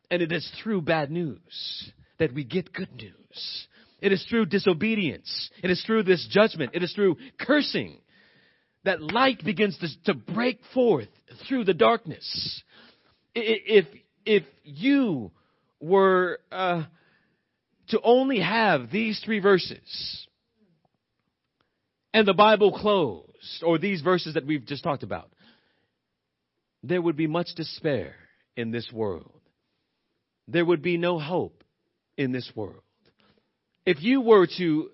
[0.09, 3.67] And it is through bad news that we get good news.
[4.01, 5.49] It is through disobedience.
[5.63, 6.71] It is through this judgment.
[6.73, 7.99] It is through cursing
[8.83, 11.09] that light begins to, to break forth
[11.47, 12.63] through the darkness.
[13.35, 13.85] If,
[14.25, 15.31] if you
[15.79, 16.83] were uh,
[17.89, 20.27] to only have these three verses
[22.13, 25.31] and the Bible closed, or these verses that we've just talked about,
[26.83, 28.15] there would be much despair
[28.57, 29.39] in this world.
[30.47, 31.63] There would be no hope
[32.17, 32.81] in this world.
[33.85, 34.91] If you were to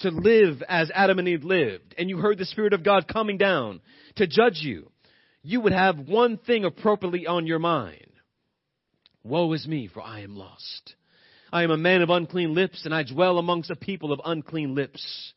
[0.00, 3.38] to live as Adam and Eve lived, and you heard the Spirit of God coming
[3.38, 3.80] down
[4.16, 4.90] to judge you,
[5.42, 8.06] you would have one thing appropriately on your mind.
[9.24, 10.94] Woe is me, for I am lost.
[11.52, 14.74] I am a man of unclean lips, and I dwell amongst a people of unclean
[14.74, 15.32] lips.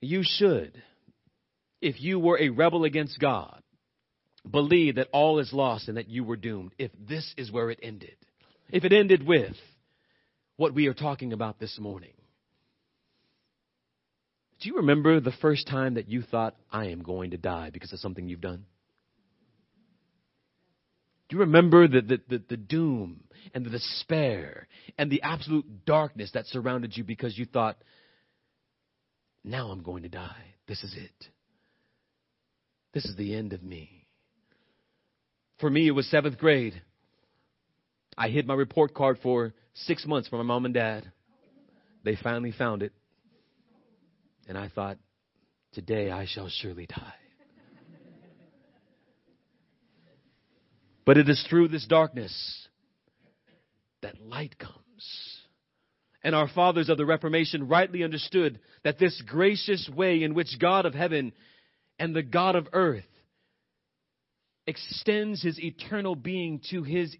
[0.00, 0.80] You should,
[1.80, 3.62] if you were a rebel against God,
[4.48, 7.80] believe that all is lost and that you were doomed if this is where it
[7.82, 8.16] ended.
[8.70, 9.56] If it ended with
[10.56, 12.12] what we are talking about this morning.
[14.60, 17.92] Do you remember the first time that you thought, I am going to die because
[17.92, 18.64] of something you've done?
[21.28, 26.30] Do you remember the, the, the, the, doom and the despair and the absolute darkness
[26.34, 27.76] that surrounded you because you thought,
[29.42, 30.54] now I'm going to die.
[30.68, 31.28] This is it.
[32.94, 34.06] This is the end of me.
[35.58, 36.80] For me, it was seventh grade.
[38.16, 41.10] I hid my report card for six months from my mom and dad.
[42.04, 42.92] They finally found it.
[44.46, 44.98] And I thought,
[45.72, 47.14] today I shall surely die.
[51.04, 52.68] But it is through this darkness
[54.02, 54.74] that light comes.
[56.22, 60.84] And our fathers of the Reformation rightly understood that this gracious way in which God
[60.84, 61.32] of heaven
[61.98, 63.04] and the God of earth
[64.66, 67.16] extends his eternal being to his,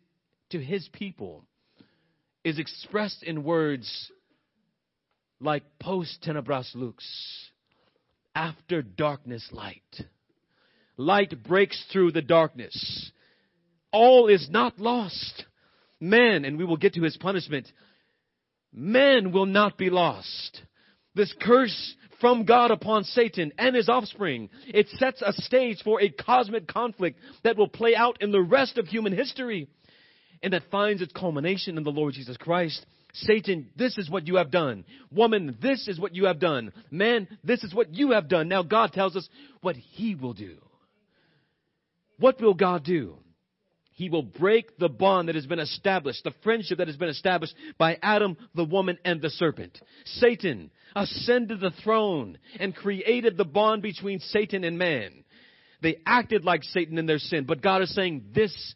[0.51, 1.45] to his people
[2.43, 4.11] is expressed in words
[5.41, 7.05] like post tenebras lux,
[8.35, 9.83] after darkness light.
[10.97, 13.11] Light breaks through the darkness.
[13.93, 15.45] All is not lost.
[16.01, 17.71] Man, and we will get to his punishment,
[18.73, 20.63] man will not be lost.
[21.15, 26.11] This curse from God upon Satan and his offspring, it sets a stage for a
[26.11, 29.69] cosmic conflict that will play out in the rest of human history
[30.43, 32.85] and that finds its culmination in the Lord Jesus Christ.
[33.21, 34.85] Satan, this is what you have done.
[35.11, 36.73] Woman, this is what you have done.
[36.91, 38.49] Man, this is what you have done.
[38.49, 39.29] Now God tells us
[39.63, 40.59] what He will do.
[42.19, 43.17] What will God do?
[43.93, 47.55] He will break the bond that has been established, the friendship that has been established
[47.79, 49.79] by Adam, the woman, and the serpent.
[50.05, 55.25] Satan ascended the throne and created the bond between Satan and man.
[55.81, 58.75] They acted like Satan in their sin, but God is saying this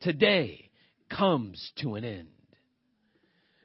[0.00, 0.70] today
[1.10, 2.28] comes to an end.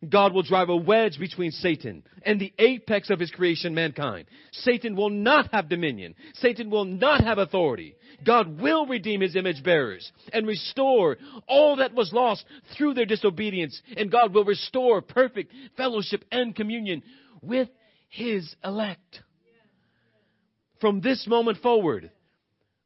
[0.07, 4.25] God will drive a wedge between Satan and the apex of his creation, mankind.
[4.51, 6.13] Satan will not have dominion.
[6.35, 7.95] Satan will not have authority.
[8.23, 12.45] God will redeem his image bearers and restore all that was lost
[12.77, 13.81] through their disobedience.
[13.95, 17.01] And God will restore perfect fellowship and communion
[17.41, 17.69] with
[18.09, 19.21] his elect.
[20.79, 22.11] From this moment forward,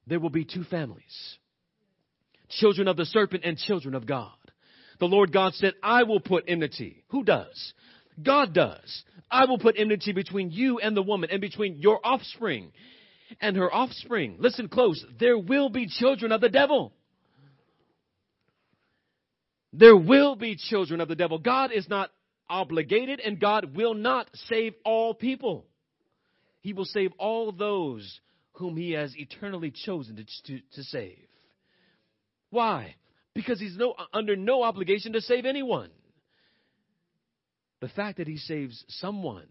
[0.08, 1.38] there will be two families.
[2.47, 4.32] Children of the serpent and children of God
[5.02, 7.04] the Lord God said, I will put enmity.
[7.10, 7.74] Who does?
[8.22, 9.04] God does.
[9.32, 12.72] I will put enmity between you and the woman and between your offspring
[13.42, 14.36] and her offspring.
[14.38, 15.04] Listen close.
[15.20, 16.94] There will be children of the devil.
[19.74, 21.40] There will be children of the devil.
[21.40, 22.12] God is not
[22.48, 25.66] obligated and God will not save all people.
[26.60, 28.20] He will save all those
[28.52, 31.26] whom he has eternally chosen to, to, to save.
[32.52, 32.98] Why?
[33.34, 35.89] Because he's no, under no obligation to save anyone.
[37.80, 39.48] The fact that he saves someone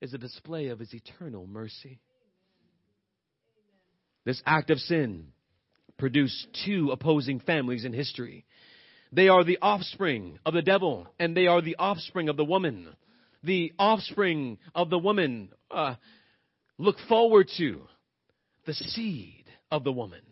[0.00, 2.00] is a display of his eternal mercy.
[4.24, 5.28] This act of sin
[5.98, 8.44] produced two opposing families in history.
[9.12, 12.88] They are the offspring of the devil, and they are the offspring of the woman.
[13.42, 15.96] The offspring of the woman uh,
[16.78, 17.82] look forward to
[18.66, 20.22] the seed of the woman.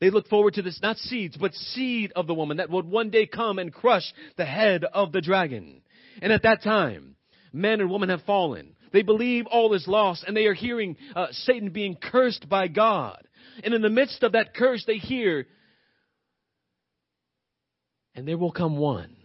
[0.00, 3.10] They look forward to this, not seeds, but seed of the woman that would one
[3.10, 4.04] day come and crush
[4.36, 5.80] the head of the dragon.
[6.20, 7.16] And at that time,
[7.52, 8.76] men and women have fallen.
[8.92, 13.26] They believe all is lost and they are hearing uh, Satan being cursed by God.
[13.64, 15.46] And in the midst of that curse, they hear,
[18.14, 19.15] and there will come one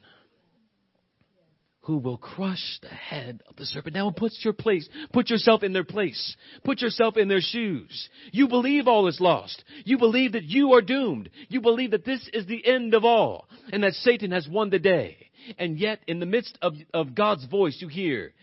[1.82, 3.96] who will crush the head of the serpent.
[3.96, 6.36] Now put your place, put yourself in their place.
[6.64, 8.10] Put yourself in their shoes.
[8.32, 9.64] You believe all is lost.
[9.84, 11.30] You believe that you are doomed.
[11.50, 14.80] You believe that this is the end of all and that Satan has won the
[14.80, 15.32] day.
[15.58, 18.34] And yet in the midst of, of God's voice you hear,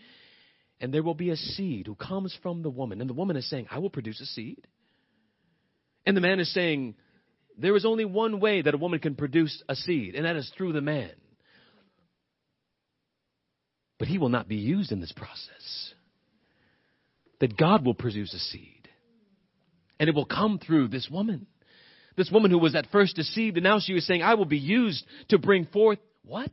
[0.81, 2.99] and there will be a seed who comes from the woman.
[2.99, 4.67] And the woman is saying, I will produce a seed.
[6.05, 6.95] And the man is saying,
[7.57, 10.51] there is only one way that a woman can produce a seed, and that is
[10.57, 11.11] through the man.
[13.99, 15.93] But he will not be used in this process.
[17.39, 18.89] That God will produce a seed.
[19.99, 21.45] And it will come through this woman.
[22.15, 24.57] This woman who was at first deceived, and now she was saying, I will be
[24.57, 26.51] used to bring forth what?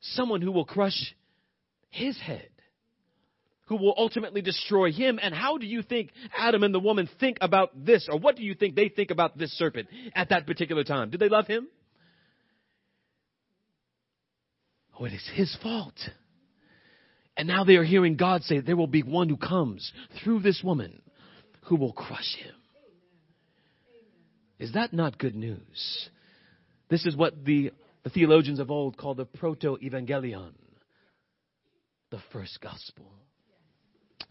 [0.00, 1.14] Someone who will crush
[1.90, 2.48] his head,
[3.66, 5.18] who will ultimately destroy him.
[5.20, 8.08] And how do you think Adam and the woman think about this?
[8.10, 11.10] Or what do you think they think about this serpent at that particular time?
[11.10, 11.68] Did they love him?
[14.98, 15.94] Oh, it is his fault.
[17.36, 19.92] And now they are hearing God say, There will be one who comes
[20.22, 21.02] through this woman
[21.64, 22.54] who will crush him.
[24.58, 26.08] Is that not good news?
[26.88, 27.72] This is what the,
[28.04, 30.54] the theologians of old called the proto evangelion,
[32.10, 33.12] the first gospel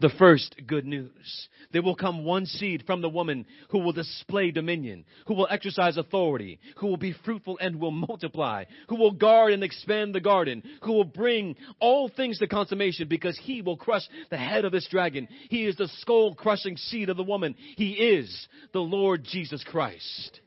[0.00, 1.48] the first good news.
[1.72, 5.96] There will come one seed from the woman who will display dominion, who will exercise
[5.96, 10.62] authority, who will be fruitful and will multiply, who will guard and expand the garden,
[10.82, 14.88] who will bring all things to consummation because he will crush the head of this
[14.88, 15.28] dragon.
[15.48, 17.54] He is the skull crushing seed of the woman.
[17.76, 20.40] He is the Lord Jesus Christ.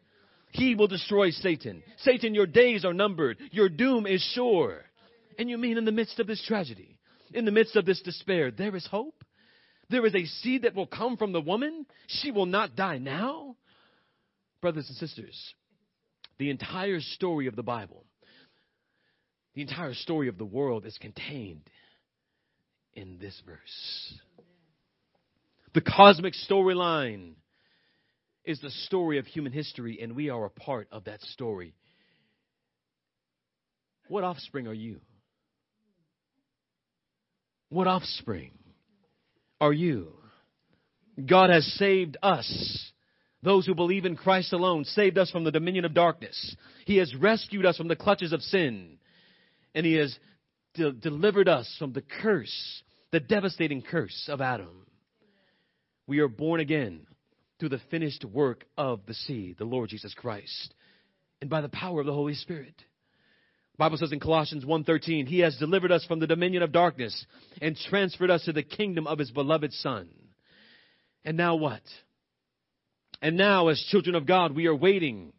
[0.52, 1.84] He will destroy Satan.
[1.98, 3.38] Satan, your days are numbered.
[3.52, 4.82] Your doom is sure.
[5.38, 6.98] And you mean in the midst of this tragedy,
[7.34, 9.18] in the midst of this despair, there is hope?
[9.90, 11.86] There is a seed that will come from the woman.
[12.08, 13.56] She will not die now.
[14.62, 15.54] Brothers and sisters,
[16.38, 18.04] the entire story of the Bible,
[19.56, 21.70] the entire story of the world is contained
[22.94, 24.14] in this verse.
[25.74, 27.36] The cosmic storyline
[28.44, 31.74] is the story of human history, and we are a part of that story.
[34.08, 35.00] What offspring are you?
[37.70, 38.59] What offspring
[39.60, 40.14] are you.
[41.26, 42.91] God has saved us.
[43.41, 46.55] Those who believe in Christ alone saved us from the dominion of darkness.
[46.86, 48.97] He has rescued us from the clutches of sin.
[49.74, 50.18] And He has
[50.74, 54.86] de- delivered us from the curse, the devastating curse of Adam.
[56.07, 57.05] We are born again
[57.60, 60.74] through the finished work of the seed, the Lord Jesus Christ,
[61.41, 62.74] and by the power of the Holy Spirit.
[63.80, 67.26] Bible says in Colossians 1:13, he has delivered us from the dominion of darkness
[67.62, 70.10] and transferred us to the kingdom of his beloved son.
[71.24, 71.82] And now what?
[73.22, 75.32] And now as children of God, we are waiting.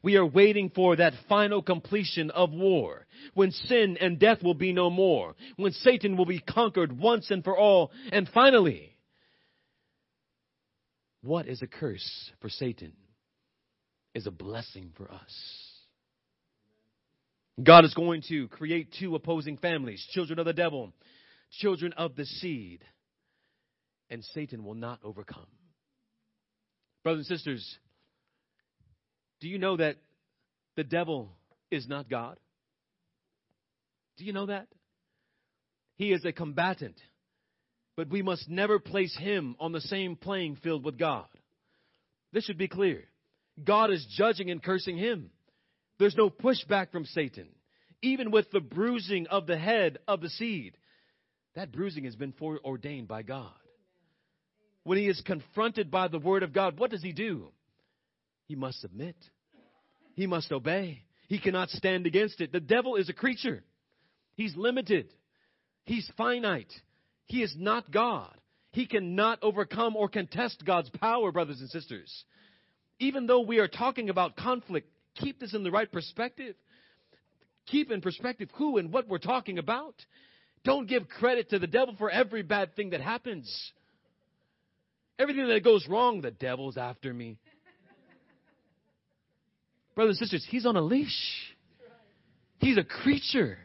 [0.00, 4.72] We are waiting for that final completion of war, when sin and death will be
[4.72, 8.96] no more, when Satan will be conquered once and for all, and finally,
[11.22, 12.92] what is a curse for Satan
[14.14, 15.67] is a blessing for us.
[17.62, 20.92] God is going to create two opposing families children of the devil,
[21.52, 22.84] children of the seed,
[24.10, 25.46] and Satan will not overcome.
[27.02, 27.78] Brothers and sisters,
[29.40, 29.96] do you know that
[30.76, 31.30] the devil
[31.70, 32.38] is not God?
[34.16, 34.68] Do you know that?
[35.96, 37.00] He is a combatant,
[37.96, 41.26] but we must never place him on the same playing field with God.
[42.32, 43.04] This should be clear.
[43.64, 45.30] God is judging and cursing him.
[45.98, 47.48] There's no pushback from Satan.
[48.02, 50.76] Even with the bruising of the head of the seed,
[51.54, 53.52] that bruising has been foreordained by God.
[54.84, 57.48] When he is confronted by the word of God, what does he do?
[58.46, 59.16] He must submit.
[60.14, 61.02] He must obey.
[61.28, 62.52] He cannot stand against it.
[62.52, 63.62] The devil is a creature.
[64.34, 65.12] He's limited.
[65.84, 66.72] He's finite.
[67.26, 68.34] He is not God.
[68.70, 72.24] He cannot overcome or contest God's power, brothers and sisters.
[72.98, 74.88] Even though we are talking about conflict,
[75.18, 76.54] keep this in the right perspective.
[77.66, 79.94] Keep in perspective who and what we're talking about.
[80.64, 83.72] Don't give credit to the devil for every bad thing that happens.
[85.18, 87.38] Everything that goes wrong, the devil's after me.
[89.94, 91.10] Brothers and sisters, he's on a leash.
[92.58, 93.58] He's a creature.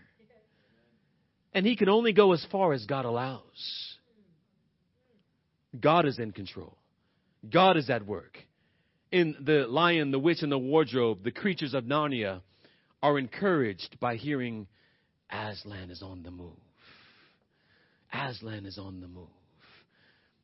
[1.54, 3.42] And he can only go as far as God allows.
[5.80, 6.76] God is in control.
[7.50, 8.38] God is at work
[9.14, 12.42] in The Lion, the Witch, and the Wardrobe, the creatures of Narnia
[13.04, 14.66] are encouraged by hearing
[15.32, 16.58] Aslan is on the move.
[18.12, 19.28] Aslan is on the move.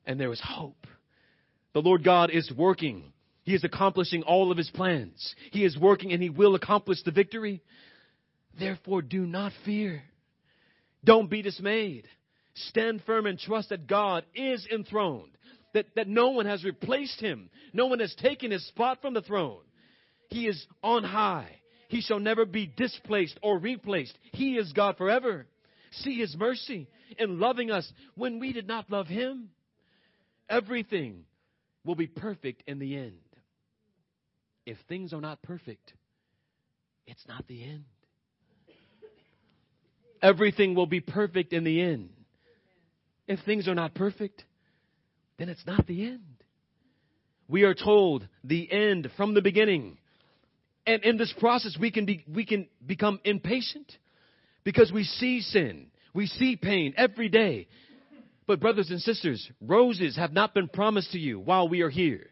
[0.06, 0.86] And there is hope.
[1.74, 3.12] The Lord God is working.
[3.44, 5.34] He is accomplishing all of his plans.
[5.52, 7.64] He is working and he will accomplish the victory.
[8.60, 10.04] Therefore, do not fear.
[11.04, 12.06] Don't be dismayed.
[12.54, 15.32] Stand firm and trust that God is enthroned,
[15.74, 19.22] that, that no one has replaced him, no one has taken his spot from the
[19.22, 19.62] throne.
[20.30, 21.50] He is on high.
[21.88, 24.18] He shall never be displaced or replaced.
[24.34, 25.48] He is God forever.
[25.92, 29.50] See his mercy in loving us when we did not love him.
[30.48, 31.26] Everything
[31.84, 33.18] will be perfect in the end.
[34.68, 35.94] If things are not perfect,
[37.08, 37.86] it's not the end.
[40.22, 42.10] Everything will be perfect in the end.
[43.28, 44.44] If things are not perfect,
[45.40, 46.20] then it's not the end.
[47.48, 49.98] We are told the end from the beginning.
[50.86, 53.92] And in this process, we can be, we can become impatient
[54.64, 55.88] because we see sin.
[56.14, 57.68] We see pain every day.
[58.46, 62.28] But brothers and sisters, roses have not been promised to you while we are here.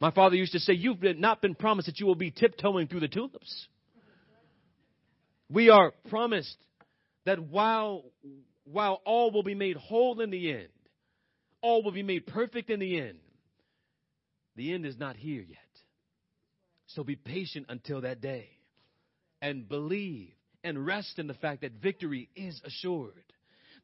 [0.00, 3.00] My father used to say, you've not been promised that you will be tiptoeing through
[3.00, 3.68] the tulips.
[5.48, 6.56] We are promised
[7.24, 8.04] that while,
[8.64, 10.68] while all will be made whole in the end,
[11.62, 13.18] all will be made perfect in the end,
[14.56, 15.58] the end is not here yet.
[16.88, 18.48] So be patient until that day
[19.40, 20.32] and believe
[20.62, 23.24] and rest in the fact that victory is assured.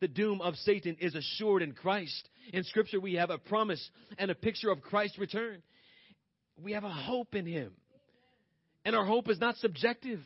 [0.01, 2.29] The doom of Satan is assured in Christ.
[2.53, 5.63] In Scripture, we have a promise and a picture of Christ's return.
[6.63, 7.73] We have a hope in Him.
[8.85, 10.21] And our hope is not subjective,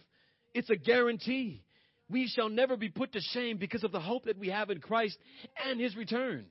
[0.54, 1.62] it's a guarantee.
[2.10, 4.80] We shall never be put to shame because of the hope that we have in
[4.80, 5.16] Christ
[5.64, 6.44] and His return.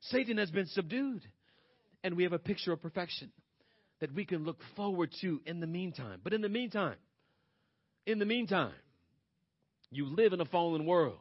[0.00, 1.22] Satan has been subdued,
[2.04, 3.30] and we have a picture of perfection
[4.00, 6.20] that we can look forward to in the meantime.
[6.22, 6.96] But in the meantime,
[8.06, 8.72] in the meantime,
[9.90, 11.18] you live in a fallen world.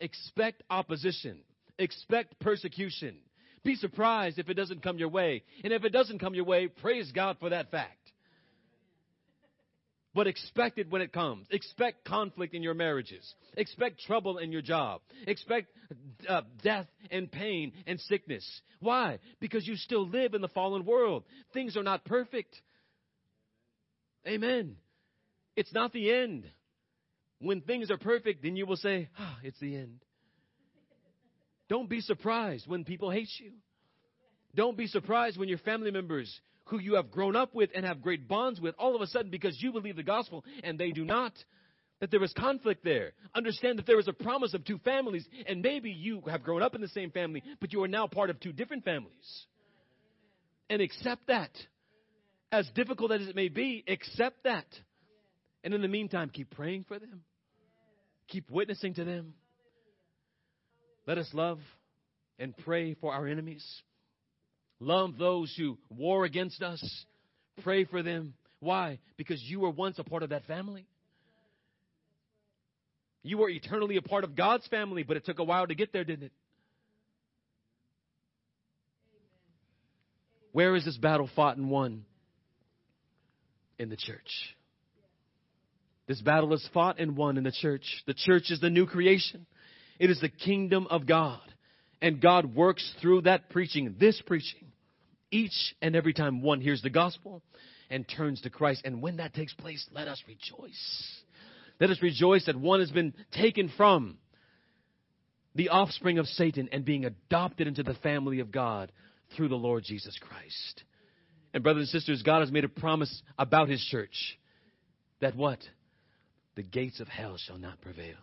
[0.00, 1.38] Expect opposition.
[1.78, 3.16] Expect persecution.
[3.64, 5.44] Be surprised if it doesn't come your way.
[5.62, 8.11] And if it doesn't come your way, praise God for that fact.
[10.14, 11.46] But expect it when it comes.
[11.50, 13.34] Expect conflict in your marriages.
[13.56, 15.00] Expect trouble in your job.
[15.26, 15.68] Expect
[16.28, 18.46] uh, death and pain and sickness.
[18.80, 19.20] Why?
[19.40, 21.24] Because you still live in the fallen world.
[21.54, 22.54] Things are not perfect.
[24.26, 24.76] Amen.
[25.56, 26.44] It's not the end.
[27.38, 30.00] When things are perfect, then you will say, ah, it's the end.
[31.68, 33.52] Don't be surprised when people hate you.
[34.54, 38.02] Don't be surprised when your family members who you have grown up with and have
[38.02, 41.04] great bonds with, all of a sudden, because you believe the gospel and they do
[41.04, 41.32] not,
[42.00, 43.12] that there is conflict there.
[43.34, 46.74] Understand that there is a promise of two families, and maybe you have grown up
[46.74, 49.46] in the same family, but you are now part of two different families.
[50.68, 51.50] And accept that.
[52.50, 54.66] As difficult as it may be, accept that.
[55.64, 57.22] And in the meantime, keep praying for them.
[58.28, 59.34] Keep witnessing to them.
[61.06, 61.60] Let us love
[62.38, 63.64] and pray for our enemies.
[64.82, 66.82] Love those who war against us.
[67.62, 68.34] Pray for them.
[68.58, 68.98] Why?
[69.16, 70.86] Because you were once a part of that family.
[73.22, 75.92] You were eternally a part of God's family, but it took a while to get
[75.92, 76.32] there, didn't it?
[80.50, 82.04] Where is this battle fought and won?
[83.78, 84.18] In the church.
[86.08, 87.84] This battle is fought and won in the church.
[88.08, 89.46] The church is the new creation.
[90.00, 91.40] It is the kingdom of God.
[92.00, 94.71] And God works through that preaching, this preaching,
[95.32, 97.42] each and every time one hears the gospel
[97.90, 98.82] and turns to Christ.
[98.84, 101.22] And when that takes place, let us rejoice.
[101.80, 104.18] Let us rejoice that one has been taken from
[105.54, 108.92] the offspring of Satan and being adopted into the family of God
[109.36, 110.84] through the Lord Jesus Christ.
[111.52, 114.38] And brothers and sisters, God has made a promise about his church
[115.20, 115.58] that what?
[116.54, 118.04] the gates of hell shall not prevail.
[118.04, 118.16] Amen.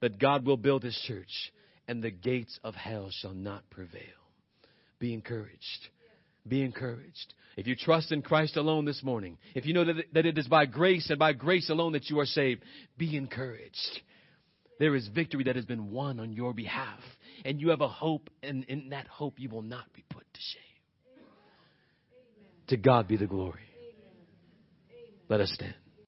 [0.00, 1.52] That God will build his church,
[1.88, 4.00] and the gates of hell shall not prevail.
[4.98, 5.88] Be encouraged.
[6.46, 7.34] Be encouraged.
[7.56, 10.46] If you trust in Christ alone this morning, if you know that, that it is
[10.46, 12.62] by grace and by grace alone that you are saved,
[12.98, 14.00] be encouraged.
[14.78, 17.00] There is victory that has been won on your behalf,
[17.44, 20.40] and you have a hope, and in that hope you will not be put to
[20.40, 21.16] shame.
[21.16, 22.66] Amen.
[22.68, 23.62] To God be the glory.
[23.80, 25.06] Amen.
[25.30, 25.74] Let us stand.